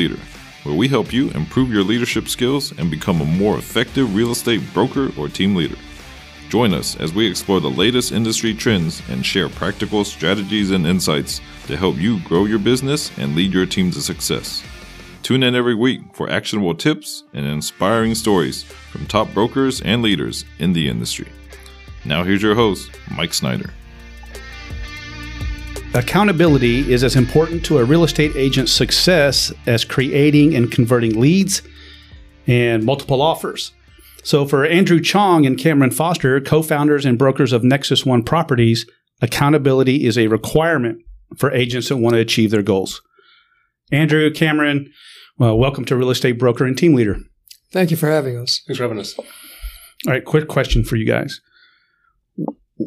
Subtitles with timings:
[0.00, 0.18] Leader,
[0.62, 4.62] where we help you improve your leadership skills and become a more effective real estate
[4.72, 5.76] broker or team leader.
[6.48, 11.42] Join us as we explore the latest industry trends and share practical strategies and insights
[11.66, 14.62] to help you grow your business and lead your team to success.
[15.22, 20.46] Tune in every week for actionable tips and inspiring stories from top brokers and leaders
[20.60, 21.28] in the industry.
[22.06, 23.68] Now, here's your host, Mike Snyder.
[25.92, 31.62] Accountability is as important to a real estate agent's success as creating and converting leads
[32.46, 33.72] and multiple offers.
[34.22, 38.88] So, for Andrew Chong and Cameron Foster, co founders and brokers of Nexus One Properties,
[39.20, 41.02] accountability is a requirement
[41.36, 43.02] for agents that want to achieve their goals.
[43.90, 44.92] Andrew, Cameron,
[45.38, 47.16] well, welcome to Real Estate Broker and Team Leader.
[47.72, 48.62] Thank you for having us.
[48.64, 49.18] Thanks for having us.
[49.18, 49.24] All
[50.06, 51.40] right, quick question for you guys.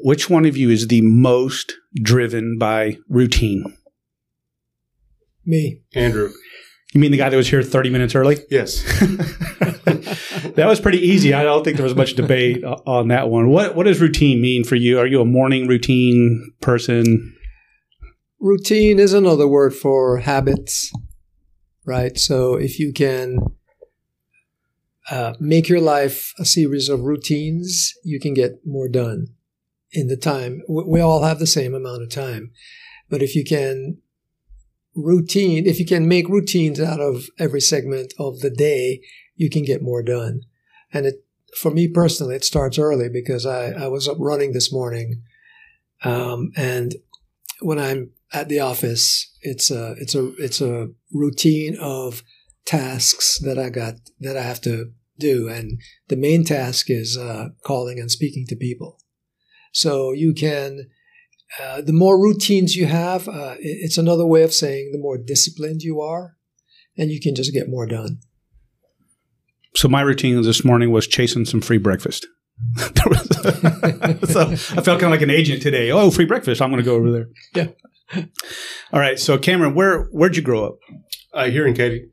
[0.02, 3.78] Which one of you is the most driven by routine?
[5.46, 5.82] Me.
[5.94, 6.32] Andrew.
[6.94, 8.38] You mean the guy that was here 30 minutes early?
[8.50, 8.82] Yes.
[9.86, 11.36] that was pretty easy.
[11.36, 13.50] I don't think there was much debate on that one.
[13.50, 14.98] What what does routine mean for you?
[14.98, 17.36] Are you a morning routine person?
[18.40, 20.92] Routine is another word for habits,
[21.86, 22.18] right?
[22.18, 23.40] So if you can
[25.10, 29.28] uh, make your life a series of routines, you can get more done
[29.94, 30.62] in the time.
[30.68, 32.52] We all have the same amount of time,
[33.10, 34.00] but if you can
[34.96, 39.02] routine, if you can make routines out of every segment of the day,
[39.36, 40.42] you can get more done.
[40.92, 41.26] And it,
[41.58, 45.22] for me personally, it starts early because I, I was up running this morning.
[46.04, 46.96] Um, and
[47.62, 52.24] when I'm at the office, it's a, it's a, it's a routine of
[52.66, 55.48] tasks that I got, that I have to do.
[55.48, 59.00] And the main task is, uh, calling and speaking to people.
[59.74, 60.90] So you can,
[61.62, 65.82] uh, the more routines you have, uh, it's another way of saying the more disciplined
[65.82, 66.38] you are,
[66.98, 68.20] and you can just get more done.
[69.76, 72.28] So my routine this morning was chasing some free breakfast.
[72.78, 75.92] so I felt kind of like an agent today.
[75.92, 76.62] Oh, free breakfast!
[76.62, 77.28] I'm going to go over there.
[78.16, 78.26] Yeah.
[78.92, 79.18] All right.
[79.18, 80.78] So Cameron, where where'd you grow up?
[81.34, 82.10] Uh, here in Katy,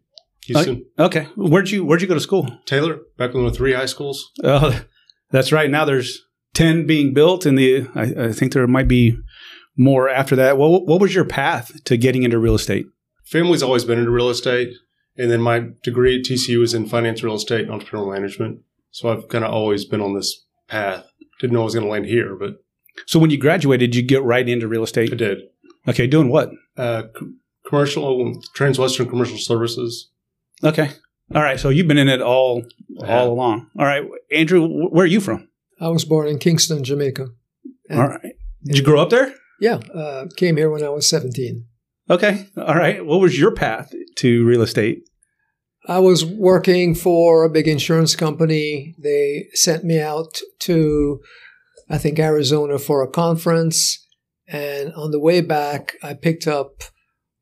[0.46, 0.86] Houston.
[0.98, 1.24] Uh, okay.
[1.36, 2.48] Where'd you Where'd you go to school?
[2.64, 4.30] Taylor, back when there were three high schools.
[4.42, 4.80] Oh,
[5.30, 5.68] that's right.
[5.68, 6.22] Now there's
[6.54, 9.16] ten being built, and the I, I think there might be
[9.76, 10.58] more after that.
[10.58, 12.86] What What was your path to getting into real estate?
[13.24, 14.74] Family's always been into real estate.
[15.16, 18.60] And then my degree at TCU is in finance, real estate, and entrepreneurial management.
[18.90, 21.04] So I've kind of always been on this path.
[21.40, 22.62] Didn't know I was going to land here, but.
[23.06, 25.12] So when you graduated, you get right into real estate?
[25.12, 25.40] I did.
[25.86, 26.50] Okay, doing what?
[26.76, 27.04] Uh,
[27.66, 30.08] commercial, Transwestern Commercial Services.
[30.64, 30.90] Okay.
[31.34, 31.60] All right.
[31.60, 32.64] So you've been in it all
[33.06, 33.70] all along.
[33.78, 35.49] All right, Andrew, where are you from?
[35.80, 37.28] I was born in Kingston, Jamaica.
[37.90, 38.34] all right.
[38.64, 39.34] Did you grow up there?
[39.60, 41.66] Yeah, uh, came here when I was seventeen.
[42.08, 42.46] Okay.
[42.56, 43.04] All right.
[43.04, 45.02] What was your path to real estate?
[45.86, 48.94] I was working for a big insurance company.
[48.98, 51.20] They sent me out to,
[51.88, 54.04] I think, Arizona for a conference.
[54.46, 56.82] And on the way back, I picked up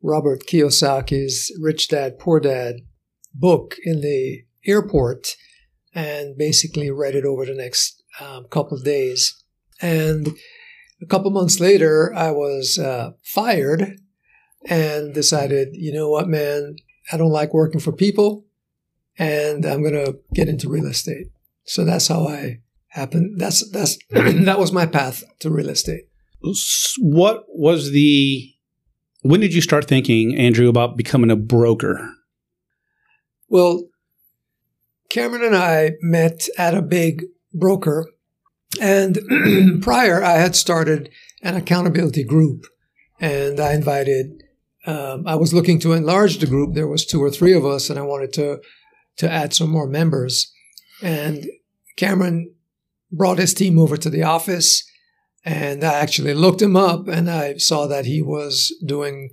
[0.02, 2.76] Robert Kiyosaki's Rich Dad, Poor Dad
[3.34, 5.34] book in the airport
[5.94, 9.42] and basically read it over the next um, couple of days.
[9.80, 10.36] And
[11.00, 13.98] a couple months later, I was uh, fired
[14.66, 16.76] and decided, you know what, man,
[17.12, 18.44] I don't like working for people
[19.18, 21.26] and I'm going to get into real estate.
[21.64, 23.40] So that's how I happened.
[23.40, 26.08] That's, that's, that was my path to real estate.
[26.98, 28.52] What was the,
[29.22, 32.14] when did you start thinking, Andrew, about becoming a broker?
[33.48, 33.88] Well,
[35.10, 37.24] Cameron and I met at a big
[37.58, 38.06] broker.
[38.80, 39.18] And
[39.82, 41.10] prior, I had started
[41.42, 42.66] an accountability group
[43.20, 44.42] and I invited
[44.86, 46.74] um, I was looking to enlarge the group.
[46.74, 48.60] There was two or three of us, and I wanted to
[49.18, 50.52] to add some more members.
[51.02, 51.46] And
[51.96, 52.54] Cameron
[53.10, 54.88] brought his team over to the office,
[55.44, 59.30] and I actually looked him up, and I saw that he was doing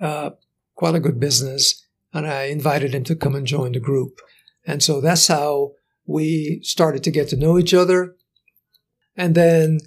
[0.00, 0.30] uh,
[0.74, 4.20] quite a good business, and I invited him to come and join the group.
[4.66, 5.72] And so that's how
[6.08, 8.16] we started to get to know each other.
[9.16, 9.78] And then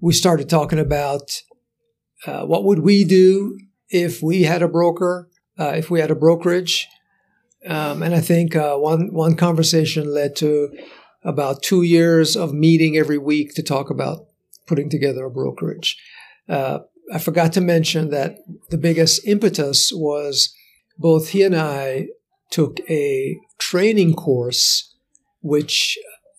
[0.00, 1.42] we started talking about
[2.26, 3.58] uh, what would we do
[3.90, 5.28] if we had a broker,
[5.58, 6.88] uh, if we had a brokerage.
[7.66, 10.70] Um, and I think uh, one one conversation led to
[11.22, 14.26] about two years of meeting every week to talk about
[14.66, 15.96] putting together a brokerage.
[16.48, 16.80] Uh,
[17.12, 18.38] I forgot to mention that
[18.70, 20.54] the biggest impetus was
[20.98, 22.08] both he and I
[22.50, 24.95] took a training course,
[25.46, 25.98] which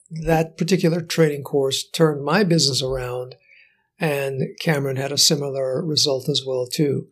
[0.10, 3.36] that particular training course turned my business around,
[4.00, 7.08] and Cameron had a similar result as well too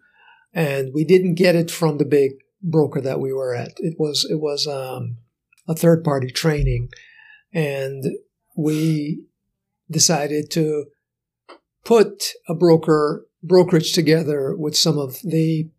[0.55, 2.31] and we didn't get it from the big
[2.63, 3.73] broker that we were at.
[3.77, 5.17] It was it was um,
[5.67, 6.89] a third party training,
[7.53, 8.05] and
[8.57, 9.25] we
[9.91, 10.85] decided to
[11.83, 15.69] put a broker brokerage together with some of the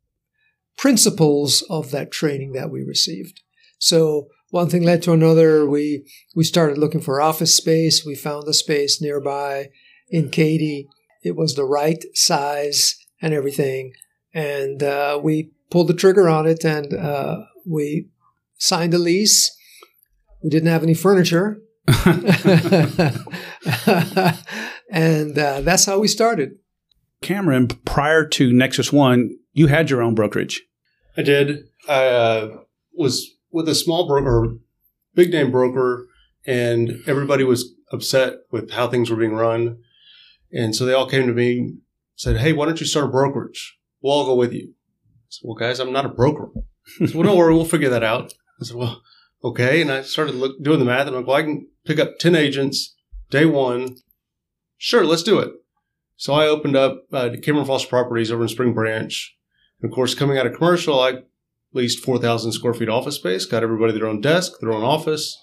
[0.77, 3.41] principles of that training that we received.
[3.79, 5.67] So one thing led to another.
[5.67, 8.05] We we started looking for office space.
[8.05, 9.69] We found a space nearby
[10.09, 10.89] in Katy.
[11.23, 13.93] It was the right size and everything,
[14.33, 18.09] and uh, we pulled the trigger on it and uh, we
[18.57, 19.55] signed a lease.
[20.43, 21.61] We didn't have any furniture,
[24.91, 26.53] and uh, that's how we started.
[27.21, 30.63] Cameron, prior to Nexus One, you had your own brokerage.
[31.17, 31.65] I did.
[31.89, 32.59] I uh,
[32.95, 34.57] was with a small broker,
[35.15, 36.07] big name broker,
[36.47, 39.79] and everybody was upset with how things were being run.
[40.53, 41.75] And so they all came to me,
[42.15, 43.79] said, Hey, why don't you start a brokerage?
[44.01, 44.69] We'll all go with you.
[44.69, 46.51] I said, Well, guys, I'm not a broker.
[46.99, 48.33] Said, Well, don't worry, we'll figure that out.
[48.61, 49.03] I said, Well,
[49.43, 49.83] okay.
[49.83, 52.19] And I started look, doing the math, and I'm like, Well, I can pick up
[52.19, 52.95] 10 agents
[53.31, 53.97] day one.
[54.79, 55.53] Sure, let's do it.
[56.17, 59.37] So I opened up uh, Cameron Foster Properties over in Spring Branch.
[59.81, 61.23] And of course, coming out of commercial, I
[61.77, 65.37] leased 4,000 square feet office space, got everybody their own desk, their own office.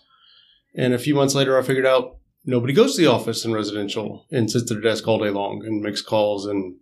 [0.75, 4.25] And a few months later, I figured out nobody goes to the office in residential
[4.31, 6.75] and sits at their desk all day long and makes calls and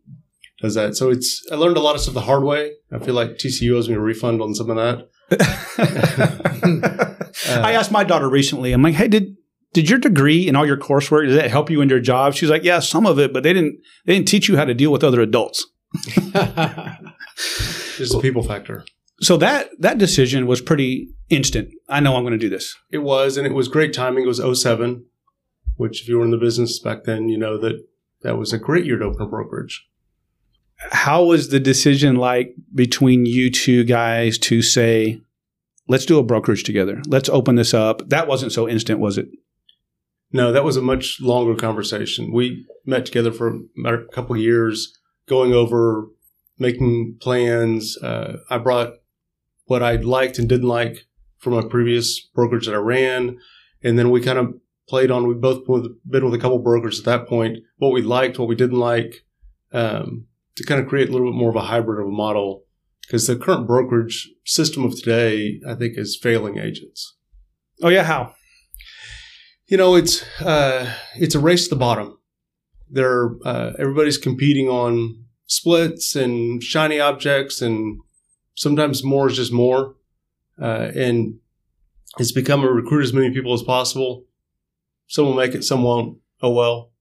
[0.62, 0.96] does that.
[0.96, 2.74] So it's, I learned a lot of stuff the hard way.
[2.92, 5.08] I feel like TCU owes me a refund on some of that.
[7.48, 9.36] I asked my daughter recently, I'm like, hey, did,
[9.74, 12.34] did your degree and all your coursework, did that help you in your job?
[12.34, 14.74] She's like, yeah, some of it, but they didn't, they didn't teach you how to
[14.74, 15.66] deal with other adults.
[17.98, 18.86] There's a people factor.
[19.22, 21.70] So that that decision was pretty instant.
[21.88, 22.76] I know I'm going to do this.
[22.92, 24.24] It was, and it was great timing.
[24.24, 25.06] It was 07,
[25.76, 27.86] which if you were in the business back then, you know that
[28.24, 29.88] that was a great year to open a brokerage.
[30.92, 35.22] How was the decision like between you two guys to say,
[35.88, 37.02] let's do a brokerage together?
[37.08, 38.10] Let's open this up.
[38.10, 39.30] That wasn't so instant, was it?
[40.34, 42.32] No, that was a much longer conversation.
[42.32, 44.98] We met together for a couple of years,
[45.28, 46.08] going over
[46.58, 47.98] making plans.
[47.98, 48.94] Uh, I brought
[49.72, 51.06] what I liked and didn't like
[51.38, 53.38] from a previous brokerage that I ran.
[53.82, 54.54] And then we kind of
[54.90, 58.38] played on, we both been with a couple brokers at that point, what we liked,
[58.38, 59.24] what we didn't like,
[59.72, 60.26] um,
[60.58, 62.66] to kind of create a little bit more of a hybrid of a model.
[63.08, 67.16] Because the current brokerage system of today, I think, is failing agents.
[67.82, 68.34] Oh yeah, how?
[69.68, 72.18] You know, it's uh, it's a race to the bottom.
[72.90, 78.02] They're uh, everybody's competing on splits and shiny objects and
[78.62, 79.96] sometimes more is just more.
[80.62, 81.40] Uh, and
[82.20, 84.26] it's become a recruit as many people as possible.
[85.08, 86.20] Some will make it, some won't.
[86.42, 86.92] Oh well,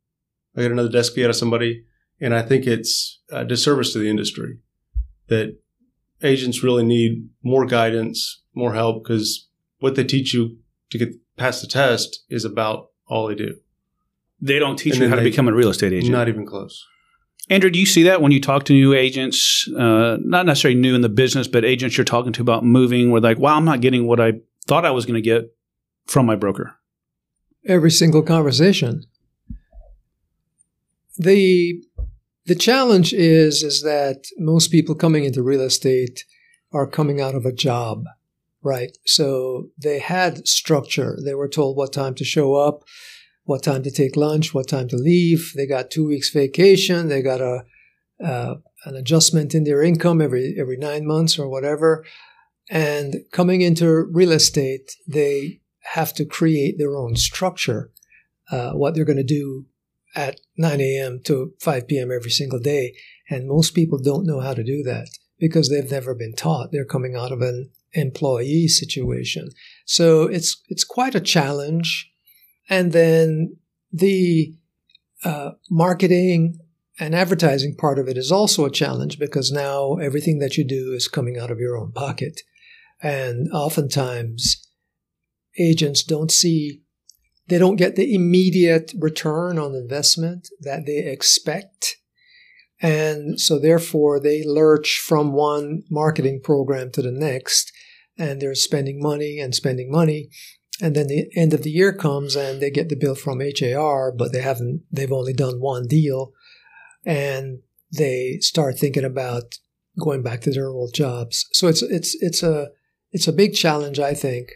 [0.56, 1.84] I got another desk fee out of somebody,
[2.20, 4.58] and I think it's a disservice to the industry
[5.28, 5.58] that
[6.22, 9.48] agents really need more guidance, more help, because
[9.78, 10.58] what they teach you
[10.90, 13.56] to get past the test is about all they do.
[14.40, 16.12] They don't teach and you how to become a real estate agent.
[16.12, 16.86] Not even close.
[17.50, 20.94] Andrew, do you see that when you talk to new agents, uh, not necessarily new
[20.94, 23.80] in the business, but agents you're talking to about moving, where like, wow, I'm not
[23.80, 24.34] getting what I
[24.68, 25.52] thought I was going to get
[26.06, 26.76] from my broker?
[27.66, 29.02] Every single conversation.
[31.18, 31.82] The
[32.46, 36.24] the challenge is is that most people coming into real estate
[36.72, 38.04] are coming out of a job,
[38.62, 38.96] right?
[39.04, 41.18] So they had structure.
[41.22, 42.84] They were told what time to show up
[43.50, 45.52] what time to take lunch, what time to leave.
[45.56, 47.08] They got two weeks vacation.
[47.08, 47.64] They got a
[48.24, 48.54] uh,
[48.84, 52.04] an adjustment in their income every every nine months or whatever.
[52.70, 55.62] And coming into real estate, they
[55.94, 57.90] have to create their own structure,
[58.52, 59.66] uh, what they're going to do
[60.14, 61.20] at 9 a.m.
[61.24, 62.12] to 5 p.m.
[62.12, 62.94] every single day.
[63.28, 65.08] And most people don't know how to do that
[65.40, 66.70] because they've never been taught.
[66.70, 69.48] They're coming out of an employee situation.
[69.86, 72.09] So it's it's quite a challenge
[72.70, 73.56] and then
[73.92, 74.54] the
[75.24, 76.58] uh, marketing
[76.98, 80.92] and advertising part of it is also a challenge because now everything that you do
[80.92, 82.42] is coming out of your own pocket.
[83.02, 84.66] And oftentimes,
[85.58, 86.82] agents don't see,
[87.48, 91.96] they don't get the immediate return on investment that they expect.
[92.82, 97.72] And so, therefore, they lurch from one marketing program to the next,
[98.16, 100.30] and they're spending money and spending money
[100.80, 104.12] and then the end of the year comes and they get the bill from HAR,
[104.12, 106.32] but they haven't, they've only done one deal.
[107.04, 107.60] And
[107.96, 109.58] they start thinking about
[109.98, 111.46] going back to their old jobs.
[111.52, 112.68] So it's, it's, it's a,
[113.10, 114.52] it's a big challenge, I think,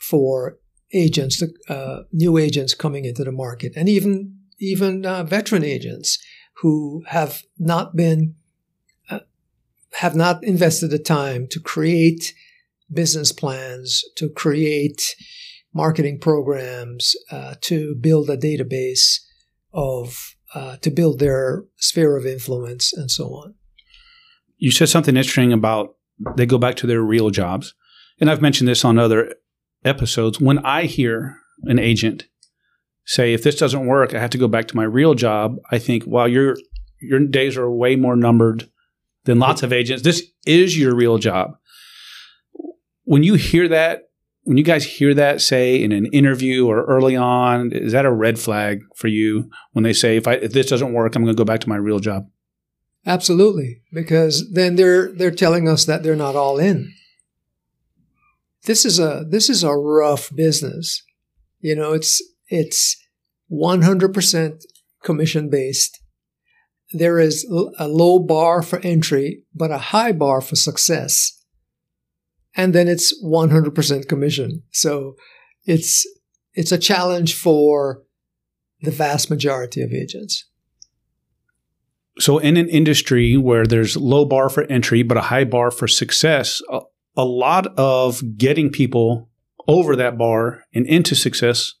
[0.00, 0.58] for
[0.92, 6.18] agents, uh, new agents coming into the market and even, even uh, veteran agents
[6.60, 8.34] who have not been
[9.10, 9.20] uh,
[9.94, 12.34] have not invested the time to create
[12.92, 15.14] business plans, to create
[15.78, 19.20] marketing programs, uh, to build a database
[19.72, 23.54] of, uh, to build their sphere of influence and so on.
[24.56, 25.94] You said something interesting about
[26.36, 27.74] they go back to their real jobs.
[28.20, 29.36] And I've mentioned this on other
[29.84, 30.40] episodes.
[30.40, 32.24] When I hear an agent
[33.04, 35.78] say, if this doesn't work, I have to go back to my real job, I
[35.78, 36.56] think, wow, your
[37.00, 38.68] your days are way more numbered
[39.24, 40.02] than lots of agents.
[40.02, 41.56] This is your real job.
[43.04, 44.07] When you hear that,
[44.48, 48.10] when you guys hear that say in an interview or early on, is that a
[48.10, 51.36] red flag for you when they say, if, I, if this doesn't work, I'm going
[51.36, 52.30] to go back to my real job?
[53.04, 56.94] Absolutely, because then they're they're telling us that they're not all in.
[58.64, 61.02] This is a this is a rough business.
[61.60, 62.96] You know, it's it's
[63.52, 64.62] 100%
[65.04, 66.00] commission based.
[66.92, 67.46] There is
[67.78, 71.37] a low bar for entry, but a high bar for success.
[72.58, 74.64] And then it's 100% commission.
[74.72, 75.14] So
[75.64, 76.04] it's
[76.54, 78.02] it's a challenge for
[78.80, 80.44] the vast majority of agents.
[82.18, 85.86] So, in an industry where there's low bar for entry but a high bar for
[85.86, 86.80] success, a,
[87.16, 89.30] a lot of getting people
[89.68, 91.74] over that bar and into success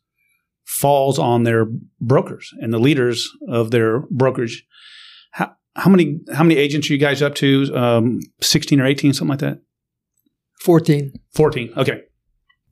[0.64, 1.66] falls on their
[2.00, 4.64] brokers and the leaders of their brokerage.
[5.32, 7.74] How, how many how many agents are you guys up to?
[7.74, 9.60] Um, Sixteen or eighteen, something like that.
[10.60, 11.12] Fourteen.
[11.34, 11.72] Fourteen.
[11.76, 12.02] Okay.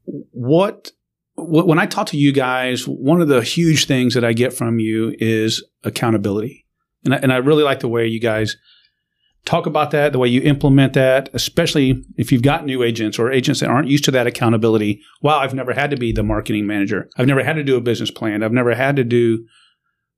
[0.05, 0.93] What
[1.37, 4.79] when I talk to you guys, one of the huge things that I get from
[4.79, 6.65] you is accountability.
[7.05, 8.57] And I, and I really like the way you guys
[9.45, 13.31] talk about that, the way you implement that, especially if you've got new agents or
[13.31, 15.01] agents that aren't used to that accountability.
[15.23, 17.09] Wow, I've never had to be the marketing manager.
[17.17, 18.43] I've never had to do a business plan.
[18.43, 19.47] I've never had to do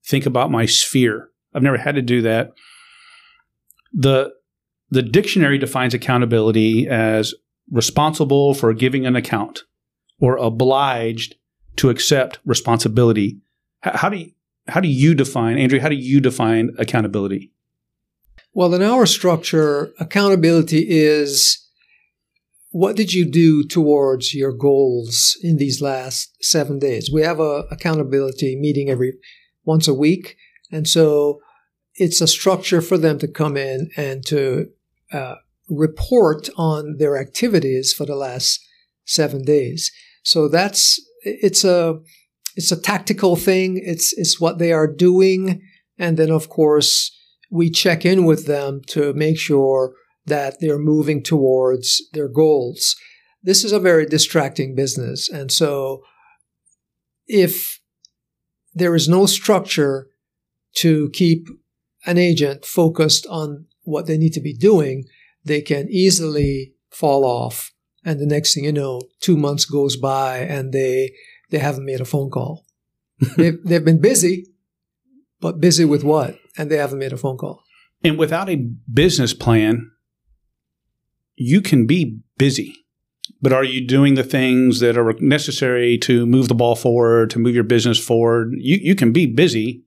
[0.07, 1.29] think about my sphere.
[1.53, 2.53] I've never had to do that.
[3.93, 4.33] The
[4.91, 7.35] the dictionary defines accountability as
[7.71, 9.65] responsible for giving an account
[10.21, 11.37] or obliged
[11.77, 13.39] to accept responsibility.
[13.83, 14.33] How, do you,
[14.67, 17.53] how do you define, Andrew, how do you define accountability?
[18.53, 21.65] Well, in our structure, accountability is
[22.71, 27.11] what did you do towards your goals in these last seven days?
[27.13, 29.15] We have a accountability meeting every
[29.65, 30.37] once a week,
[30.71, 31.41] and so
[31.95, 34.71] it's a structure for them to come in and to
[35.13, 35.37] uh,
[35.69, 38.67] report on their activities for the last
[39.05, 39.91] seven days.
[40.23, 41.99] So that's it's a
[42.57, 43.81] it's a tactical thing.
[43.83, 45.63] It's it's what they are doing,
[45.99, 47.15] and then of course
[47.51, 49.95] we check in with them to make sure
[50.27, 52.95] that they're moving towards their goals.
[53.43, 56.03] This is a very distracting business, and so
[57.27, 57.81] if
[58.75, 60.09] there is no structure
[60.77, 61.49] to keep
[62.07, 65.05] an agent focused on what they need to be doing,
[65.49, 67.73] they can easily fall off.
[68.05, 71.13] And the next thing you know, two months goes by and they
[71.51, 72.65] they haven't made a phone call.
[73.37, 74.47] they've, they've been busy,
[75.41, 76.39] but busy with what?
[76.57, 77.63] And they haven't made a phone call.
[78.05, 79.91] And without a business plan,
[81.35, 82.75] you can be busy.
[83.41, 87.39] But are you doing the things that are necessary to move the ball forward, to
[87.39, 88.53] move your business forward?
[88.57, 89.85] You, you can be busy.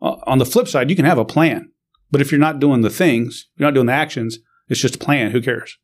[0.00, 1.70] Uh, on the flip side, you can have a plan.
[2.10, 4.98] But if you're not doing the things, you're not doing the actions, it's just a
[4.98, 5.30] plan.
[5.30, 5.78] Who cares?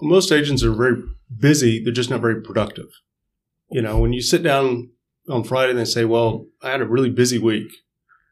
[0.00, 1.02] Most agents are very
[1.38, 2.88] busy, they're just not very productive.
[3.70, 4.90] You know, when you sit down
[5.28, 7.72] on Friday and they say, Well, I had a really busy week,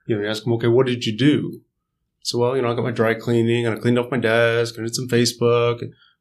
[0.07, 1.63] you know, you ask them, Okay, what did you do?
[2.23, 4.77] So, well, you know, I got my dry cleaning and I cleaned off my desk
[4.77, 5.81] and did some Facebook.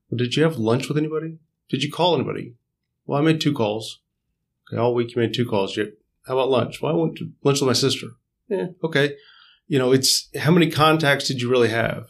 [0.10, 1.38] Well, did you have lunch with anybody?
[1.70, 2.56] Did you call anybody?
[3.06, 4.02] Well, I made two calls.
[4.68, 5.78] Okay, all week you made two calls.
[5.78, 6.82] How about lunch?
[6.82, 8.08] Well, I went to lunch with my sister.
[8.50, 9.16] Yeah, okay.
[9.68, 12.08] You know, it's how many contacts did you really have?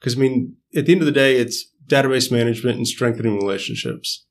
[0.00, 4.24] Because, I mean, at the end of the day, it's database management and strengthening relationships.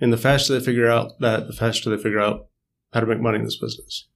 [0.00, 2.46] And the faster they figure out that, the faster they figure out
[2.92, 4.06] how to make money in this business.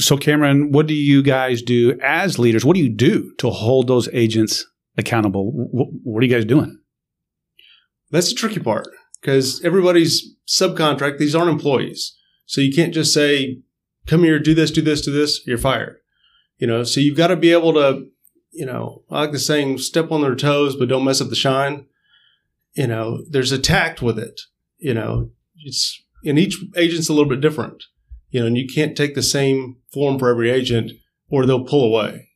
[0.00, 2.64] So, Cameron, what do you guys do as leaders?
[2.64, 4.64] What do you do to hold those agents
[4.96, 5.50] accountable?
[5.52, 6.78] What are you guys doing?
[8.10, 8.86] That's the tricky part
[9.20, 11.18] because everybody's subcontract.
[11.18, 12.16] These aren't employees.
[12.46, 13.60] So you can't just say,
[14.06, 15.96] come here, do this, do this, do this, you're fired.
[16.58, 18.06] You know, so you've got to be able to,
[18.58, 21.36] you know, I like the saying, step on their toes, but don't mess up the
[21.36, 21.86] shine.
[22.74, 24.40] You know, there's a tact with it.
[24.78, 25.30] You know,
[25.64, 27.84] it's, and each agent's a little bit different
[28.30, 30.92] you know, and you can't take the same form for every agent
[31.28, 32.28] or they'll pull away,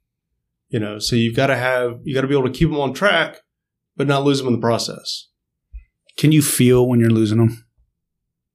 [0.68, 2.80] you know, so you've got to have, you got to be able to keep them
[2.80, 3.40] on track,
[3.96, 5.28] but not lose them in the process.
[6.16, 7.64] Can you feel when you're losing them?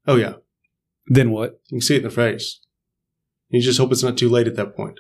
[0.05, 0.33] Oh, yeah.
[1.07, 1.59] Then what?
[1.67, 2.59] You can see it in their face.
[3.49, 4.99] You just hope it's not too late at that point.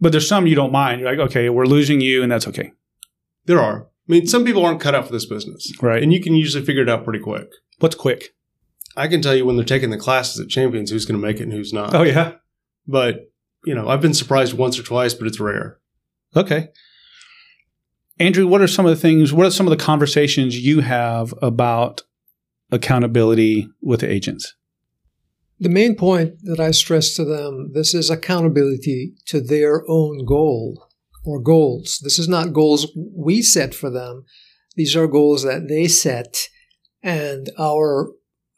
[0.00, 1.00] But there's some you don't mind.
[1.00, 2.72] You're like, okay, we're losing you, and that's okay.
[3.46, 3.82] There are.
[3.82, 5.70] I mean, some people aren't cut out for this business.
[5.82, 6.02] Right.
[6.02, 7.48] And you can usually figure it out pretty quick.
[7.78, 8.34] What's quick?
[8.96, 11.36] I can tell you when they're taking the classes at Champions who's going to make
[11.36, 11.94] it and who's not.
[11.94, 12.34] Oh yeah.
[12.86, 13.30] But,
[13.64, 15.78] you know, I've been surprised once or twice, but it's rare.
[16.34, 16.68] Okay.
[18.18, 21.32] Andrew, what are some of the things, what are some of the conversations you have
[21.42, 22.02] about
[22.72, 24.54] accountability with agents?
[25.60, 30.86] The main point that I stress to them this is accountability to their own goal
[31.24, 31.98] or goals.
[32.02, 34.24] This is not goals we set for them.
[34.76, 36.48] These are goals that they set
[37.02, 38.12] and our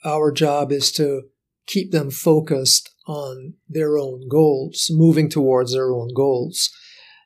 [0.04, 1.22] our job is to
[1.66, 6.70] keep them focused on their own goals, moving towards their own goals.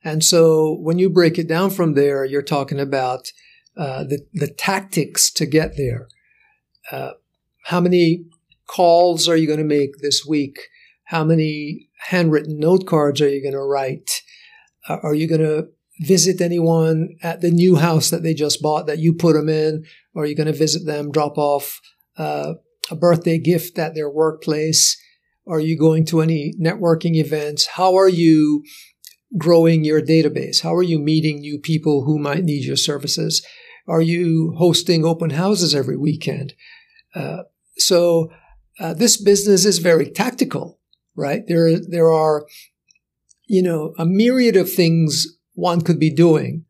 [0.03, 3.31] And so when you break it down from there, you're talking about
[3.77, 6.09] uh, the, the tactics to get there.
[6.91, 7.13] Uh,
[7.65, 8.27] how many
[8.67, 10.59] calls are you going to make this week?
[11.05, 14.23] How many handwritten note cards are you going to write?
[14.89, 15.69] Uh, are you going to
[16.01, 19.85] visit anyone at the new house that they just bought that you put them in?
[20.15, 21.81] Or are you going to visit them, drop off
[22.17, 22.55] uh,
[22.91, 25.01] a birthday gift at their workplace?
[25.47, 27.67] Are you going to any networking events?
[27.67, 28.65] How are you
[29.37, 30.63] growing your database?
[30.63, 33.45] How are you meeting new people who might need your services?
[33.87, 36.55] Are you hosting open houses every weekend?
[37.15, 37.43] Uh,
[37.77, 38.31] so
[38.79, 40.79] uh, this business is very tactical,
[41.15, 41.47] right?
[41.47, 42.47] There, there are,
[43.47, 46.65] you know, a myriad of things one could be doing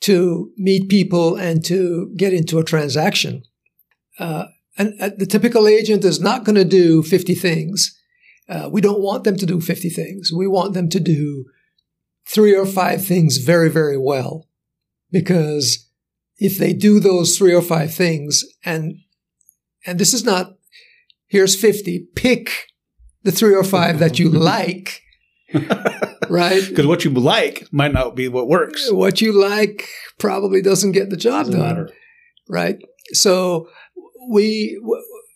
[0.00, 3.42] to meet people and to get into a transaction.
[4.18, 4.44] Uh,
[4.76, 7.98] and uh, the typical agent is not going to do 50 things.
[8.48, 10.30] Uh, we don't want them to do 50 things.
[10.32, 11.46] We want them to do
[12.28, 14.46] three or five things very, very well.
[15.10, 15.88] Because
[16.38, 18.98] if they do those three or five things and,
[19.86, 20.53] and this is not,
[21.34, 22.68] here's 50, pick
[23.24, 25.02] the three or five that you like,
[26.28, 26.62] right?
[26.68, 28.90] Because what you like might not be what works.
[28.92, 29.88] What you like
[30.18, 31.90] probably doesn't get the job Doesn't done, matter.
[32.48, 32.76] right?
[33.12, 33.68] So
[34.30, 34.80] we,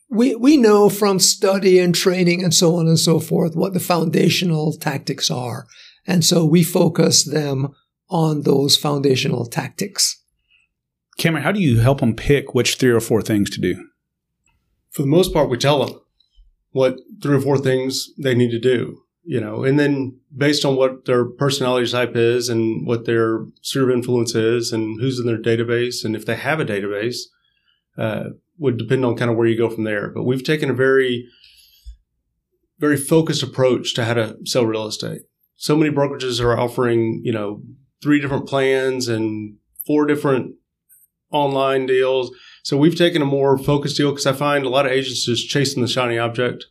[0.08, 3.80] we, we know from study and training and so on and so forth what the
[3.80, 5.66] foundational tactics are.
[6.06, 7.74] And so we focus them
[8.08, 10.22] on those foundational tactics.
[11.18, 13.87] Cameron, how do you help them pick which three or four things to do?
[14.90, 16.00] For the most part, we tell them
[16.70, 20.76] what three or four things they need to do, you know, and then based on
[20.76, 25.26] what their personality type is and what their sphere of influence is and who's in
[25.26, 27.18] their database and if they have a database,
[27.96, 30.08] uh, would depend on kind of where you go from there.
[30.08, 31.26] But we've taken a very,
[32.78, 35.22] very focused approach to how to sell real estate.
[35.56, 37.62] So many brokerages are offering, you know,
[38.02, 40.54] three different plans and four different
[41.30, 42.30] online deals.
[42.68, 45.48] So we've taken a more focused deal because I find a lot of agents just
[45.48, 46.66] chasing the shiny object,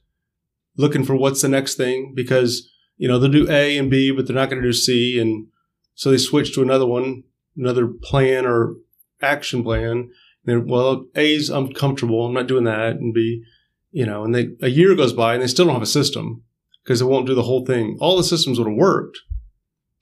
[0.75, 4.27] looking for what's the next thing because, you know, they'll do A and B, but
[4.27, 5.19] they're not going to do C.
[5.19, 5.47] And
[5.95, 7.23] so they switch to another one,
[7.57, 8.75] another plan or
[9.23, 10.11] action plan.
[10.45, 12.27] And well, A's uncomfortable.
[12.27, 12.97] I'm not doing that.
[12.97, 13.43] And B,
[13.89, 16.43] you know, and they, a year goes by and they still don't have a system
[16.83, 17.97] because they won't do the whole thing.
[17.99, 19.17] All the systems would have worked,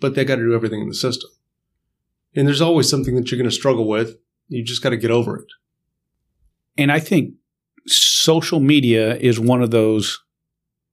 [0.01, 1.29] but they got to do everything in the system.
[2.35, 4.17] And there's always something that you're going to struggle with.
[4.49, 5.47] You just got to get over it.
[6.77, 7.35] And I think
[7.87, 10.19] social media is one of those.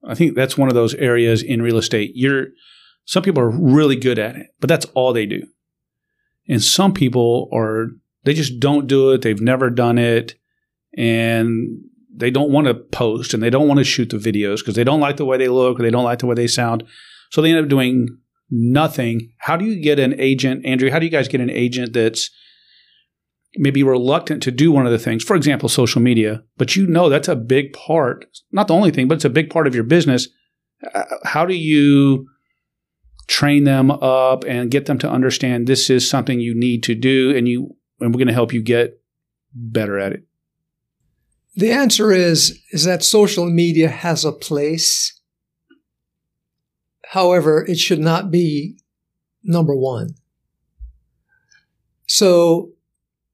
[0.04, 2.12] I think that's one of those areas in real estate.
[2.14, 2.48] You're
[3.04, 5.42] some people are really good at it, but that's all they do.
[6.48, 7.88] And some people are
[8.24, 9.22] they just don't do it.
[9.22, 10.34] They've never done it,
[10.96, 11.78] and
[12.14, 14.84] they don't want to post and they don't want to shoot the videos because they
[14.84, 16.84] don't like the way they look or they don't like the way they sound.
[17.30, 18.08] So they end up doing
[18.50, 19.32] nothing.
[19.38, 20.90] How do you get an agent, Andrew?
[20.90, 22.30] How do you guys get an agent that's
[23.56, 25.24] maybe reluctant to do one of the things?
[25.24, 29.08] For example, social media, but you know that's a big part, not the only thing,
[29.08, 30.28] but it's a big part of your business.
[30.94, 32.28] Uh, How do you
[33.28, 37.34] train them up and get them to understand this is something you need to do
[37.36, 39.00] and you and we're going to help you get
[39.54, 40.24] better at it?
[41.54, 45.20] The answer is is that social media has a place.
[47.08, 48.78] However, it should not be
[49.44, 50.14] number one.
[52.06, 52.72] So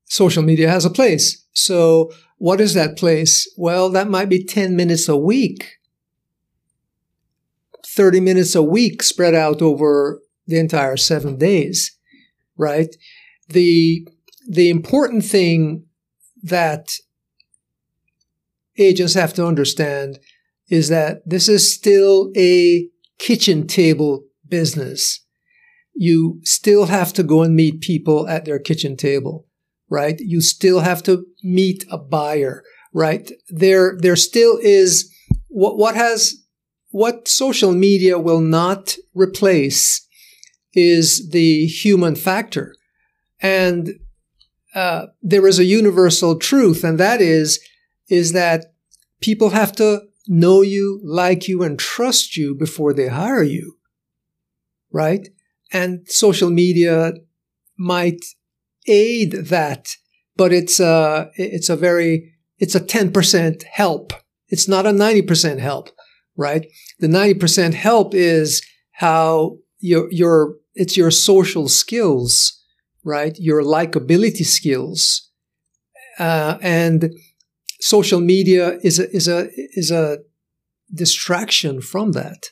[0.09, 1.44] social media has a place.
[1.53, 3.53] So what is that place?
[3.57, 5.79] Well, that might be 10 minutes a week.
[7.87, 11.97] 30 minutes a week spread out over the entire 7 days,
[12.57, 12.94] right?
[13.49, 14.07] The
[14.49, 15.85] the important thing
[16.42, 16.88] that
[18.79, 20.18] agents have to understand
[20.71, 25.21] is that this is still a kitchen table business.
[25.94, 29.47] You still have to go and meet people at their kitchen table,
[29.90, 30.18] right?
[30.18, 33.31] You still have to meet a buyer, right?
[33.48, 35.12] There, there still is
[35.48, 36.35] what, what has,
[36.90, 40.07] what social media will not replace
[40.74, 42.74] is the human factor.
[43.40, 43.98] And
[44.74, 47.61] uh, there is a universal truth, and that is
[48.09, 48.72] is that
[49.20, 53.77] people have to know you, like you, and trust you before they hire you,
[54.92, 55.29] right?
[55.72, 57.12] And social media
[57.77, 58.24] might
[58.88, 59.94] aid that,
[60.37, 64.12] but it's a it's a very it's a ten percent help.
[64.48, 65.90] It's not a ninety percent help,
[66.37, 66.66] right?
[66.98, 72.59] The ninety percent help is how your your it's your social skills
[73.09, 73.37] right?
[73.38, 75.31] Your likability skills,
[76.18, 77.12] uh, and
[77.81, 80.18] social media is a is a is a
[80.94, 82.51] distraction from that.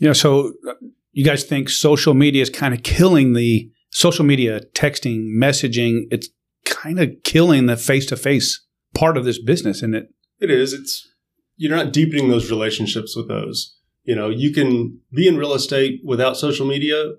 [0.00, 0.14] Yeah.
[0.14, 0.74] So uh,
[1.12, 6.04] you guys think social media is kind of killing the social media texting messaging?
[6.10, 6.28] It's
[6.64, 10.08] kind of killing the face to face part of this business, isn't it?
[10.40, 10.72] It is.
[10.72, 11.08] It's
[11.56, 13.76] you're not deepening those relationships with those.
[14.04, 17.12] You know, you can be in real estate without social media,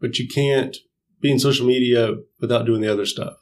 [0.00, 0.76] but you can't
[1.20, 3.34] be in social media without doing the other stuff.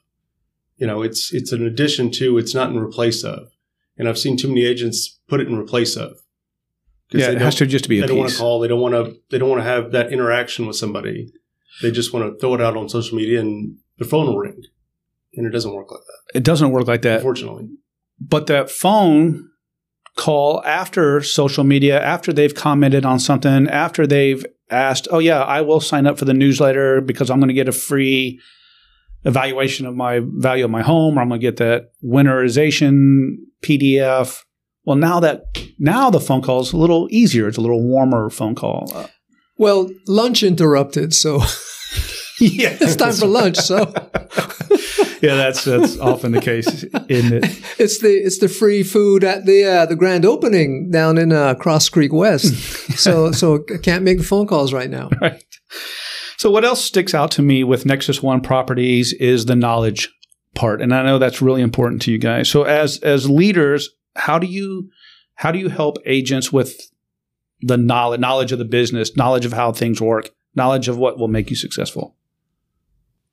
[0.77, 3.49] You know, it's it's an addition to, it's not in replace of.
[3.97, 6.13] And I've seen too many agents put it in replace of.
[7.13, 8.01] Yeah, it has to just be.
[8.01, 8.61] They don't want to call.
[8.61, 9.17] They don't want to.
[9.31, 11.33] They don't want to have that interaction with somebody.
[11.83, 14.63] They just want to throw it out on social media, and their phone will ring,
[15.35, 16.39] and it doesn't work like that.
[16.39, 17.69] It doesn't work like that, unfortunately.
[18.21, 19.51] But that phone
[20.17, 25.61] call after social media, after they've commented on something, after they've asked, "Oh yeah, I
[25.61, 28.41] will sign up for the newsletter because I'm going to get a free
[29.25, 34.45] evaluation of my value of my home, or I'm going to get that winterization PDF."
[34.85, 35.47] Well, now that
[35.79, 37.49] now the phone call is a little easier.
[37.49, 38.93] It's a little warmer phone call.
[38.95, 39.07] Uh,
[39.57, 41.39] well, lunch interrupted, so
[42.41, 43.57] yeah, it's time for lunch.
[43.57, 43.79] So
[45.23, 47.45] yeah, that's that's often the case, isn't it?
[47.79, 51.55] It's the it's the free food at the uh, the grand opening down in uh,
[51.55, 52.55] Cross Creek West.
[52.99, 55.11] so so I can't make the phone calls right now.
[55.21, 55.43] Right.
[56.37, 60.13] So what else sticks out to me with Nexus One Properties is the knowledge
[60.55, 62.49] part, and I know that's really important to you guys.
[62.49, 64.91] So as as leaders, how do you
[65.37, 66.81] how do you help agents with
[67.65, 71.29] the knowledge knowledge of the business, knowledge of how things work, knowledge of what will
[71.29, 72.17] make you successful?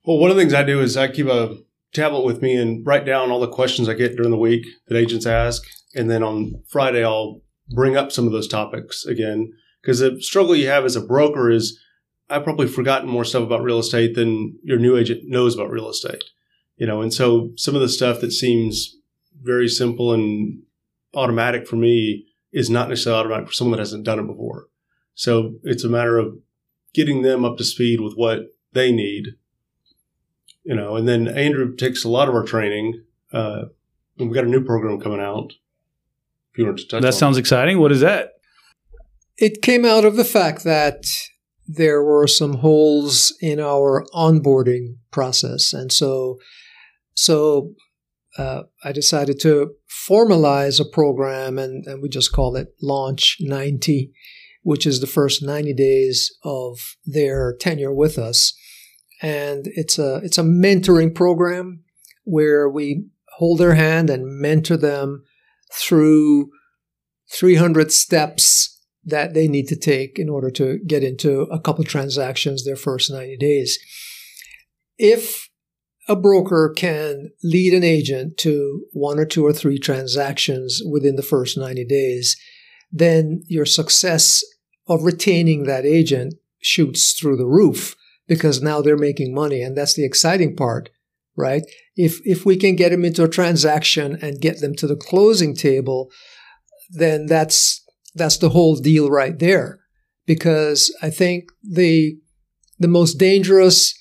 [0.05, 1.57] Well, one of the things I do is I keep a
[1.93, 4.97] tablet with me and write down all the questions I get during the week that
[4.97, 5.61] agents ask.
[5.93, 7.41] And then on Friday, I'll
[7.75, 9.51] bring up some of those topics again.
[9.81, 11.79] Because the struggle you have as a broker is
[12.29, 15.89] I've probably forgotten more stuff about real estate than your new agent knows about real
[15.89, 16.23] estate.
[16.77, 18.95] You know, and so some of the stuff that seems
[19.41, 20.63] very simple and
[21.13, 24.67] automatic for me is not necessarily automatic for someone that hasn't done it before.
[25.13, 26.37] So it's a matter of
[26.93, 28.39] getting them up to speed with what
[28.73, 29.35] they need
[30.63, 33.03] you know, and then Andrew takes a lot of our training.
[33.33, 33.63] Uh,
[34.17, 35.53] we've got a new program coming out.
[36.51, 37.41] If you want to touch that sounds it.
[37.41, 37.79] exciting.
[37.79, 38.33] What is that?
[39.37, 41.05] It came out of the fact that
[41.67, 46.37] there were some holes in our onboarding process, and so
[47.15, 47.73] so
[48.37, 49.73] uh, I decided to
[50.09, 54.11] formalize a program, and, and we just call it Launch 90,
[54.63, 58.53] which is the first 90 days of their tenure with us
[59.21, 61.83] and it's a it's a mentoring program
[62.23, 63.05] where we
[63.37, 65.23] hold their hand and mentor them
[65.73, 66.49] through
[67.31, 72.63] 300 steps that they need to take in order to get into a couple transactions
[72.63, 73.79] their first 90 days.
[74.97, 75.49] If
[76.07, 81.23] a broker can lead an agent to one or two or three transactions within the
[81.23, 82.35] first 90 days,
[82.91, 84.43] then your success
[84.87, 87.95] of retaining that agent shoots through the roof
[88.27, 89.61] because now they're making money.
[89.61, 90.89] And that's the exciting part,
[91.35, 91.63] right?
[91.95, 95.55] If, if we can get them into a transaction and get them to the closing
[95.55, 96.11] table,
[96.89, 97.83] then that's,
[98.15, 99.79] that's the whole deal right there.
[100.25, 102.17] Because I think the,
[102.79, 104.00] the most dangerous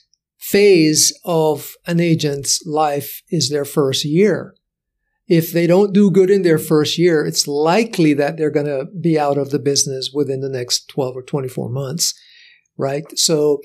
[0.50, 4.54] phase of an agent's life is their first year.
[5.28, 8.86] If they don't do good in their first year, it's likely that they're going to
[8.86, 12.14] be out of the business within the next 12 or 24 months,
[12.76, 13.04] right?
[13.16, 13.60] So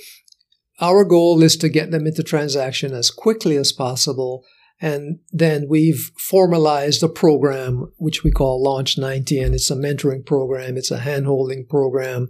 [0.79, 4.45] our goal is to get them into transaction as quickly as possible.
[4.79, 10.23] And then we've formalized a program which we call Launch 90, and it's a mentoring
[10.23, 12.27] program, it's a handholding program.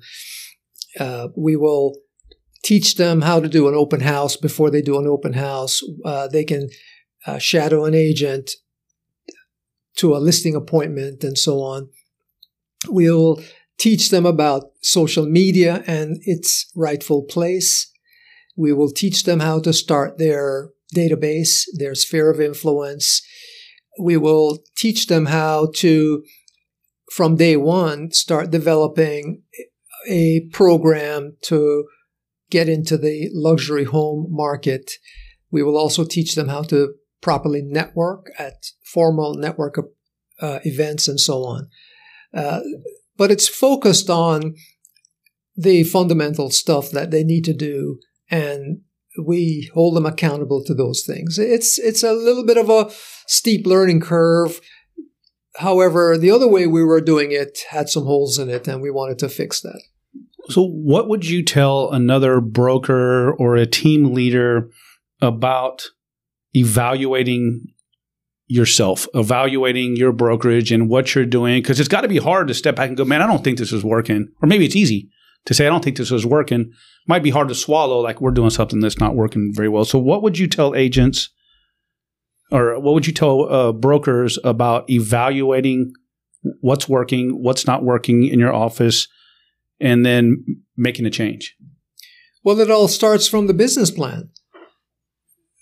[0.98, 1.98] Uh, we will
[2.66, 5.82] teach them how to do an open house before they do an open house.
[6.04, 6.68] Uh, they can
[7.28, 8.52] uh, shadow an agent
[9.98, 11.90] to a listing appointment and so on.
[12.88, 13.40] We'll
[13.78, 17.92] teach them about social media and its rightful place.
[18.58, 23.22] We will teach them how to start their database, their sphere of influence.
[24.00, 26.24] We will teach them how to,
[27.12, 29.44] from day one, start developing
[30.08, 31.86] a program to
[32.50, 34.92] get into the luxury home market.
[35.52, 39.78] We will also teach them how to properly network at formal network
[40.40, 41.70] uh, events and so on.
[42.34, 42.60] Uh,
[43.18, 44.56] but it's focused on
[45.56, 48.82] the fundamental stuff that they need to do and
[49.24, 51.40] we hold them accountable to those things.
[51.40, 52.92] It's it's a little bit of a
[53.28, 54.60] steep learning curve.
[55.58, 58.92] However, the other way we were doing it had some holes in it and we
[58.92, 59.82] wanted to fix that.
[60.50, 64.70] So what would you tell another broker or a team leader
[65.22, 65.86] about
[66.54, 67.66] evaluating
[68.48, 72.54] yourself, evaluating your brokerage and what you're doing because it's got to be hard to
[72.54, 75.10] step back and go, "Man, I don't think this is working." Or maybe it's easy
[75.46, 76.74] to say, I don't think this is working,
[77.08, 79.86] might be hard to swallow, like we're doing something that's not working very well.
[79.86, 81.30] So, what would you tell agents
[82.52, 85.94] or what would you tell uh, brokers about evaluating
[86.62, 89.08] what's working, what's not working in your office,
[89.80, 90.44] and then
[90.78, 91.56] making a change?
[92.44, 94.30] Well, it all starts from the business plan.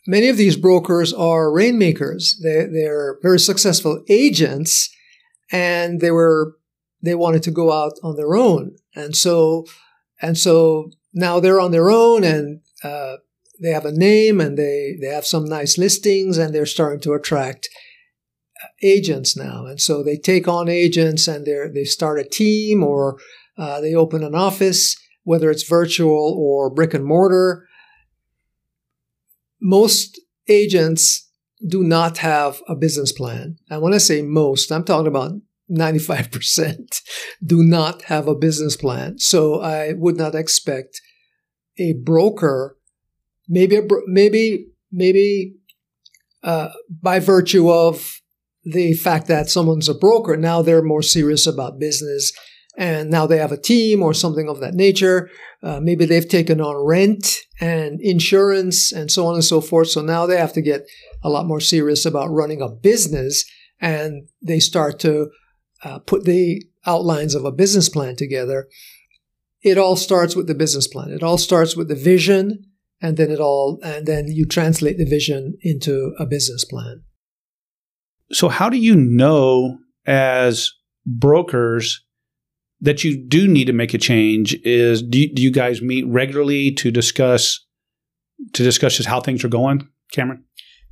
[0.05, 2.37] Many of these brokers are rainmakers.
[2.43, 4.93] They, they're very successful agents,
[5.51, 6.57] and they were
[7.03, 8.77] they wanted to go out on their own.
[8.95, 9.65] And so,
[10.21, 13.17] and so now they're on their own and, uh,
[13.61, 17.13] they have a name and they, they have some nice listings and they're starting to
[17.13, 17.69] attract
[18.63, 19.65] uh, agents now.
[19.65, 23.17] And so they take on agents and they they start a team or,
[23.57, 27.67] uh, they open an office, whether it's virtual or brick and mortar.
[29.61, 31.29] Most agents
[31.65, 33.57] do not have a business plan.
[33.69, 35.33] And when I say most, I'm talking about
[35.71, 37.01] 95%
[37.45, 39.17] do not have a business plan.
[39.19, 41.01] So I would not expect
[41.77, 42.77] a broker,
[43.47, 45.55] maybe, a maybe, maybe,
[46.43, 46.69] uh,
[47.01, 48.19] by virtue of
[48.65, 52.31] the fact that someone's a broker, now they're more serious about business
[52.75, 55.29] and now they have a team or something of that nature.
[55.61, 59.89] Uh, maybe they've taken on rent and insurance and so on and so forth.
[59.89, 60.87] So now they have to get
[61.21, 63.45] a lot more serious about running a business
[63.79, 65.29] and they start to
[65.83, 68.67] uh, put the outlines of a business plan together,
[69.61, 71.11] it all starts with the business plan.
[71.11, 72.65] It all starts with the vision,
[73.01, 77.03] and then it all, and then you translate the vision into a business plan.
[78.31, 80.71] So, how do you know as
[81.05, 82.03] brokers
[82.83, 84.55] that you do need to make a change?
[84.63, 87.65] Is do you, do you guys meet regularly to discuss
[88.53, 90.43] to discuss just how things are going, Cameron?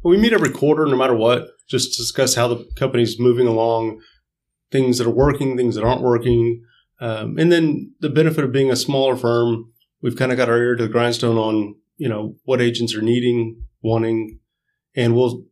[0.04, 4.02] We meet every quarter, no matter what, just discuss how the company's moving along,
[4.72, 6.64] things that are working, things that aren't working.
[7.00, 10.58] Um, and then the benefit of being a smaller firm, we've kind of got our
[10.58, 14.40] ear to the grindstone on, you know, what agents are needing, wanting,
[14.96, 15.44] and we'll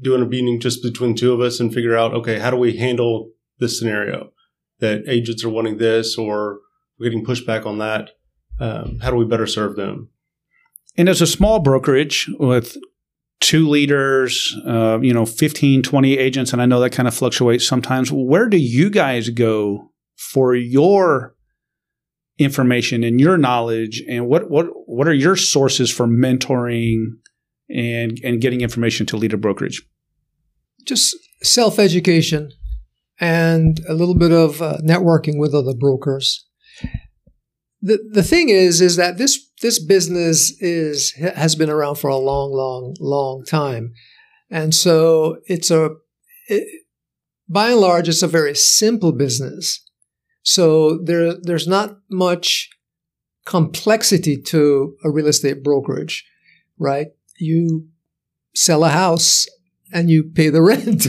[0.00, 2.76] do a meeting just between two of us and figure out, okay, how do we
[2.76, 4.30] handle this scenario
[4.80, 6.60] that agents are wanting this or
[6.98, 8.10] we're getting pushback on that?
[8.58, 10.08] Um, how do we better serve them?
[10.96, 12.76] And as a small brokerage with
[13.40, 17.66] two leaders, uh, you know, 15, 20 agents, and I know that kind of fluctuates
[17.66, 18.10] sometimes.
[18.10, 21.34] Where do you guys go for your
[22.38, 27.06] information and your knowledge and what what what are your sources for mentoring
[27.70, 29.82] and and getting information to lead a brokerage?
[30.84, 32.52] Just self-education
[33.20, 36.46] and a little bit of uh, networking with other brokers.
[37.82, 42.16] The the thing is is that this this business is has been around for a
[42.16, 43.92] long long long time.
[44.50, 45.90] And so it's a
[46.48, 46.66] it,
[47.48, 49.84] by and large it's a very simple business.
[50.42, 52.70] So there there's not much
[53.44, 56.24] complexity to a real estate brokerage
[56.78, 57.08] right?
[57.38, 57.88] You
[58.54, 59.46] sell a house
[59.92, 61.06] and you pay the rent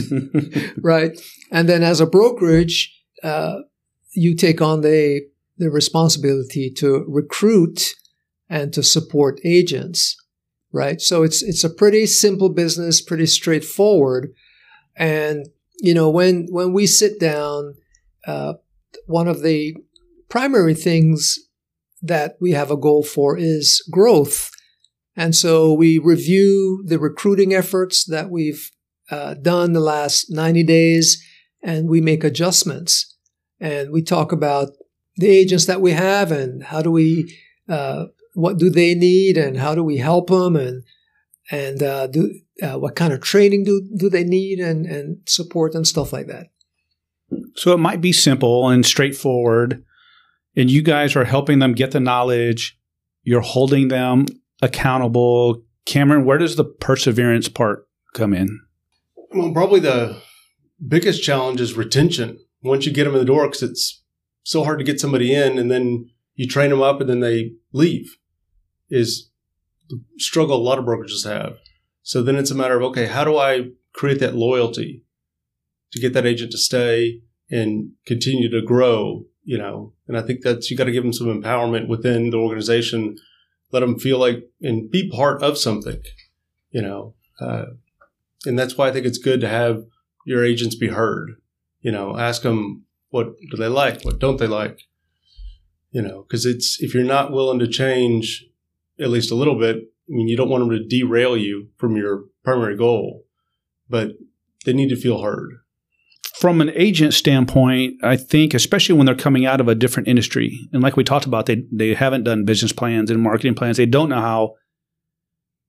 [0.82, 1.18] right
[1.50, 3.56] and then as a brokerage uh,
[4.12, 5.22] you take on the
[5.58, 7.94] the responsibility to recruit
[8.48, 10.16] and to support agents,
[10.72, 11.00] right?
[11.00, 14.32] So it's it's a pretty simple business, pretty straightforward.
[14.96, 15.46] And
[15.80, 17.74] you know, when when we sit down,
[18.26, 18.54] uh,
[19.06, 19.76] one of the
[20.28, 21.38] primary things
[22.00, 24.50] that we have a goal for is growth.
[25.18, 28.70] And so we review the recruiting efforts that we've
[29.10, 31.20] uh, done the last 90 days
[31.60, 33.16] and we make adjustments.
[33.58, 34.68] And we talk about
[35.16, 37.36] the agents that we have and how do we
[37.68, 38.04] uh,
[38.34, 40.84] what do they need and how do we help them and
[41.50, 45.74] and uh, do uh, what kind of training do do they need and and support
[45.74, 46.46] and stuff like that.
[47.56, 49.84] So it might be simple and straightforward,
[50.56, 52.78] and you guys are helping them get the knowledge.
[53.24, 54.26] You're holding them
[54.62, 55.62] accountable.
[55.84, 58.60] Cameron, where does the perseverance part come in?
[59.30, 60.20] Well, probably the
[60.86, 62.38] biggest challenge is retention.
[62.62, 64.02] Once you get them in the door, because it's
[64.42, 67.52] so hard to get somebody in and then you train them up and then they
[67.72, 68.16] leave.
[68.88, 69.30] is
[69.88, 71.58] the struggle a lot of brokerages have.
[72.02, 75.04] So then it's a matter of okay, how do I create that loyalty
[75.92, 79.24] to get that agent to stay and continue to grow?
[79.42, 82.38] You know, and I think that's you got to give them some empowerment within the
[82.38, 83.16] organization,
[83.72, 86.00] let them feel like and be part of something.
[86.70, 87.66] You know, uh,
[88.44, 89.84] and that's why I think it's good to have
[90.26, 91.30] your agents be heard.
[91.80, 94.82] You know, ask them what do they like, what don't they like.
[95.90, 98.44] You know, because it's if you're not willing to change
[99.00, 101.96] at least a little bit, I mean, you don't want them to derail you from
[101.96, 103.24] your primary goal,
[103.88, 104.12] but
[104.64, 105.52] they need to feel heard.
[106.38, 110.68] From an agent standpoint, I think, especially when they're coming out of a different industry,
[110.72, 113.76] and like we talked about, they they haven't done business plans and marketing plans.
[113.76, 114.54] They don't know how.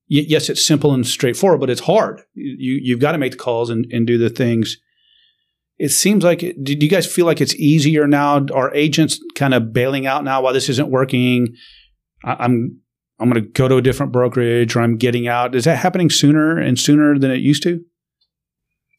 [0.08, 2.22] Yes, it's simple and straightforward, but it's hard.
[2.36, 4.78] You you've got to make the calls and, and do the things.
[5.80, 6.40] It seems like.
[6.40, 8.46] Do you guys feel like it's easier now?
[8.54, 11.56] Are agents kind of bailing out now while this isn't working?
[12.24, 12.80] I'm
[13.20, 15.56] I'm going to go to a different brokerage or I'm getting out.
[15.56, 17.84] Is that happening sooner and sooner than it used to?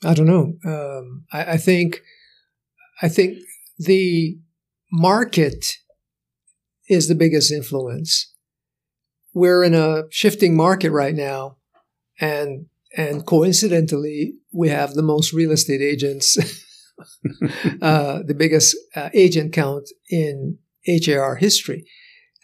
[0.02, 0.54] I don't know.
[0.64, 2.00] Um, I, I, think
[3.02, 3.38] I think
[3.78, 4.38] the
[4.90, 5.64] market
[6.88, 8.34] is the biggest influence.
[9.34, 11.58] We're in a shifting market right now,
[12.20, 16.36] and and coincidentally, we have the most real estate agents,
[17.82, 21.84] uh, the biggest uh, agent count in HAR history.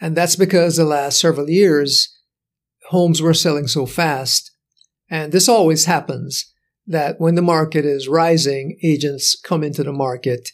[0.00, 2.16] And that's because the last several years,
[2.90, 4.52] homes were selling so fast.
[5.10, 6.52] And this always happens
[6.86, 10.50] that when the market is rising, agents come into the market.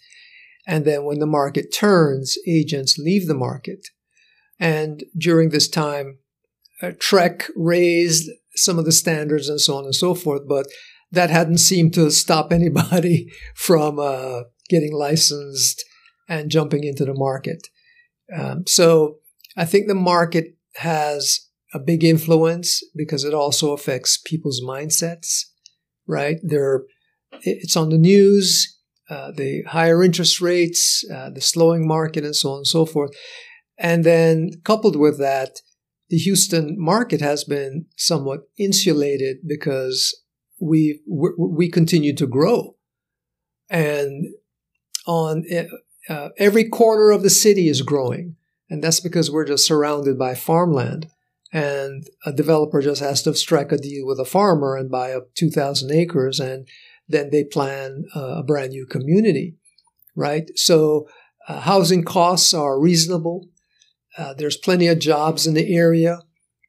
[0.67, 3.89] And then when the market turns, agents leave the market.
[4.59, 6.19] And during this time,
[6.81, 10.67] uh, TREC raised some of the standards and so on and so forth, but
[11.11, 15.85] that hadn't seemed to stop anybody from uh, getting licensed
[16.29, 17.69] and jumping into the market.
[18.35, 19.19] Um, so
[19.57, 25.45] I think the market has a big influence because it also affects people's mindsets,
[26.07, 26.37] right?
[27.43, 32.51] It's on the news, uh, the higher interest rates, uh, the slowing market, and so
[32.53, 33.11] on and so forth.
[33.79, 35.61] And then coupled with that,
[36.09, 40.15] the Houston market has been somewhat insulated because
[40.61, 42.77] we we continue to grow,
[43.69, 44.27] and
[45.07, 45.45] on
[46.09, 48.37] uh, every corner of the city is growing.
[48.69, 51.09] And that's because we're just surrounded by farmland.
[51.53, 55.35] And a developer just has to strike a deal with a farmer and buy up
[55.35, 56.67] 2,000 acres, and
[57.09, 59.57] then they plan a brand new community,
[60.17, 60.51] right?
[60.57, 61.09] So
[61.47, 63.49] uh, housing costs are reasonable.
[64.17, 66.21] Uh, there's plenty of jobs in the area.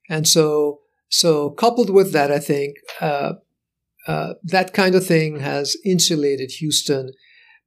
[0.10, 3.34] And so, so coupled with that, I think uh,
[4.06, 7.12] uh that kind of thing has insulated Houston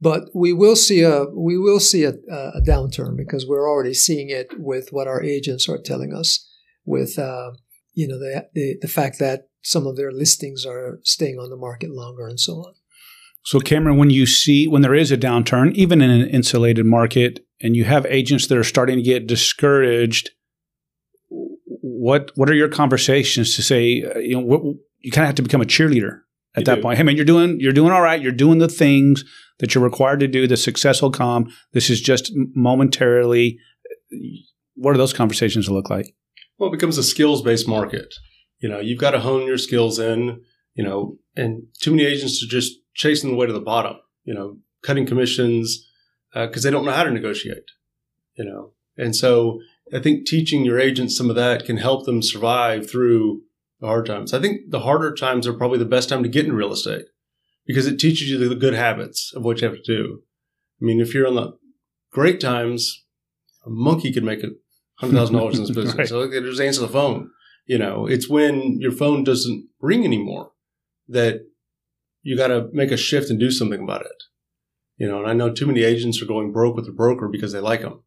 [0.00, 4.29] but we will see a we will see a, a downturn because we're already seeing
[4.29, 6.46] it with what our agents are telling us,
[6.87, 7.51] with uh,
[7.92, 11.57] you know the, the the fact that some of their listings are staying on the
[11.57, 12.75] market longer and so on.
[13.44, 17.46] So, Cameron, when you see when there is a downturn, even in an insulated market,
[17.61, 20.31] and you have agents that are starting to get discouraged,
[21.29, 24.03] what what are your conversations to say?
[24.03, 24.62] Uh, you know, what,
[25.01, 26.22] you kind of have to become a cheerleader
[26.55, 26.83] at you that do.
[26.83, 26.99] point.
[26.99, 28.20] Hey, man, you're doing you're doing all right.
[28.20, 29.25] You're doing the things
[29.59, 30.46] that you're required to do.
[30.46, 31.46] The success will come.
[31.72, 33.59] This is just momentarily.
[34.75, 36.14] What are those conversations look like?
[36.59, 38.14] Well, it becomes a skills based market.
[38.59, 40.42] You know, you've got to hone your skills in.
[40.75, 43.97] You know, and too many agents are just chasing the way to the bottom.
[44.25, 45.88] You know, cutting commissions
[46.33, 47.71] because uh, they don't know how to negotiate.
[48.37, 49.61] You know, and so
[49.92, 53.42] I think teaching your agents some of that can help them survive through
[53.81, 54.35] the hard times.
[54.35, 57.07] I think the harder times are probably the best time to get in real estate
[57.66, 60.23] because it teaches you the good habits of what you have to do.
[60.81, 61.59] I mean, if you're on the
[62.11, 63.05] great times,
[63.64, 64.51] a monkey could make a
[64.98, 65.94] hundred thousand dollars in this business.
[65.96, 66.09] right.
[66.09, 67.30] So just answer the phone.
[67.66, 70.52] You know, it's when your phone doesn't ring anymore
[71.09, 71.40] that
[72.22, 74.22] you got to make a shift and do something about it.
[74.96, 77.52] You know, and I know too many agents are going broke with the broker because
[77.52, 78.02] they like them.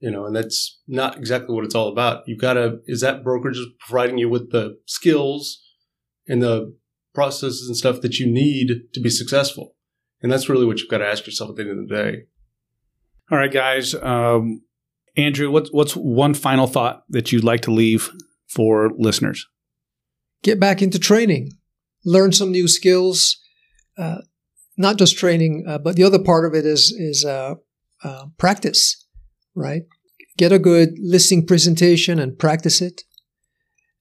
[0.00, 2.24] You know, and that's not exactly what it's all about.
[2.26, 5.62] You've got to, is that brokerage providing you with the skills
[6.28, 6.76] and the
[7.14, 9.74] processes and stuff that you need to be successful.
[10.20, 12.22] And that's really what you've got to ask yourself at the end of the day.
[13.30, 13.94] All right, guys.
[13.94, 14.62] Um,
[15.16, 18.10] Andrew, what's what's one final thought that you'd like to leave
[18.48, 19.46] for listeners?
[20.42, 21.52] Get back into training,
[22.04, 23.40] learn some new skills.
[23.96, 24.22] Uh,
[24.76, 27.54] not just training, uh, but the other part of it is is uh,
[28.02, 29.06] uh practice.
[29.54, 29.82] Right,
[30.36, 33.02] get a good listing presentation and practice it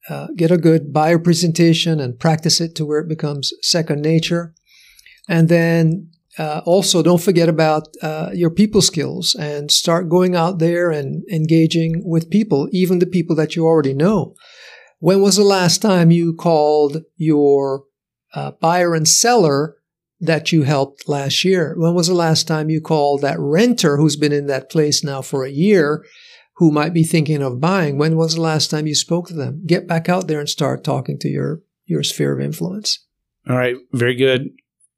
[0.09, 4.53] uh, get a good buyer presentation and practice it to where it becomes second nature.
[5.29, 10.59] And then uh, also don't forget about uh, your people skills and start going out
[10.59, 14.35] there and engaging with people, even the people that you already know.
[14.99, 17.83] When was the last time you called your
[18.33, 19.75] uh, buyer and seller
[20.19, 21.75] that you helped last year?
[21.77, 25.21] When was the last time you called that renter who's been in that place now
[25.21, 26.03] for a year
[26.55, 27.97] who might be thinking of buying?
[27.97, 29.63] When was the last time you spoke to them?
[29.65, 33.05] Get back out there and start talking to your, your sphere of influence.
[33.47, 33.75] All right.
[33.91, 34.51] Very good.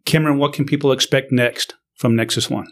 [0.06, 2.68] Cameron, what can people expect next from Nexus One?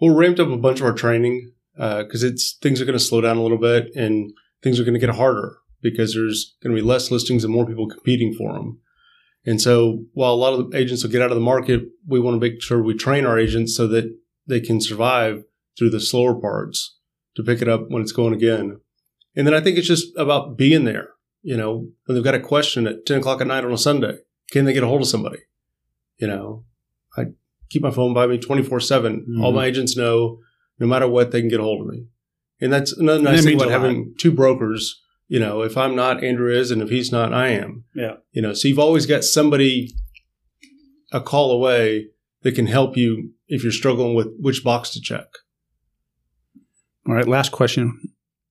[0.00, 2.98] Well, We'll ramped up a bunch of our training because uh, it's things are going
[2.98, 4.32] to slow down a little bit and
[4.62, 7.66] things are going to get harder because there's going to be less listings and more
[7.66, 8.80] people competing for them.
[9.44, 12.18] And so while a lot of the agents will get out of the market, we
[12.18, 14.12] want to make sure we train our agents so that
[14.46, 15.44] they can survive
[15.78, 16.98] through the slower parts
[17.36, 18.80] to pick it up when it's going again.
[19.36, 21.10] And then I think it's just about being there.
[21.42, 24.18] You know, when they've got a question at 10 o'clock at night on a Sunday,
[24.50, 25.38] can they get a hold of somebody?
[26.18, 26.64] You know,
[27.16, 27.26] I
[27.70, 29.20] keep my phone by me 24 7.
[29.20, 29.44] Mm-hmm.
[29.44, 30.38] All my agents know
[30.78, 32.06] no matter what, they can get a hold of me.
[32.60, 36.52] And that's another nice thing about having two brokers you know, if I'm not, Andrew
[36.52, 37.84] is, and if he's not, I am.
[37.94, 38.16] Yeah.
[38.32, 39.92] You know, so you've always got somebody
[41.12, 42.08] a call away
[42.42, 45.26] that can help you if you're struggling with which box to check.
[47.08, 47.98] All right, last question.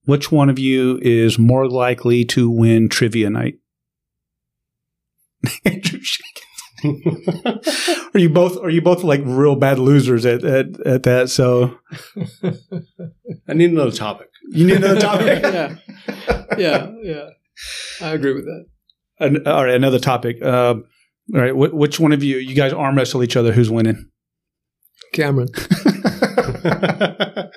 [0.05, 3.55] Which one of you is more likely to win trivia night?
[5.66, 5.99] Andrew
[8.14, 11.30] are you both are you both like real bad losers at at, at that?
[11.30, 11.78] So
[13.48, 14.28] I need another topic.
[14.52, 15.42] You need another topic.
[15.44, 15.76] yeah,
[16.58, 17.30] yeah, yeah.
[18.02, 18.66] I agree with that.
[19.20, 20.42] An, all right, another topic.
[20.42, 20.76] Uh,
[21.34, 22.38] all right, wh- which one of you?
[22.38, 23.54] You guys arm wrestle each other.
[23.54, 24.10] Who's winning?
[25.14, 25.48] Cameron.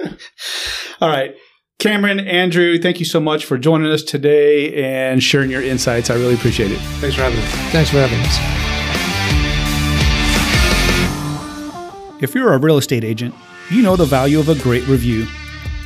[1.00, 1.34] all right.
[1.78, 6.10] Cameron, Andrew, thank you so much for joining us today and sharing your insights.
[6.10, 6.78] I really appreciate it.
[7.00, 7.52] Thanks for having us.
[7.72, 8.77] Thanks for having us.
[12.20, 13.32] If you're a real estate agent,
[13.70, 15.26] you know the value of a great review.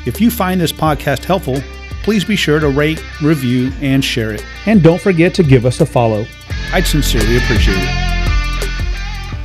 [0.06, 1.60] If you find this podcast helpful,
[2.02, 4.44] please be sure to rate, review, and share it.
[4.64, 6.24] And don't forget to give us a follow.
[6.72, 8.12] I'd sincerely appreciate it.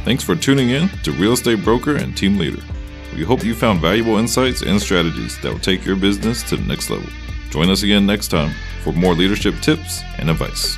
[0.05, 2.63] Thanks for tuning in to Real Estate Broker and Team Leader.
[3.13, 6.63] We hope you found valuable insights and strategies that will take your business to the
[6.63, 7.09] next level.
[7.49, 10.77] Join us again next time for more leadership tips and advice.